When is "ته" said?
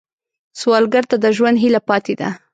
1.11-1.15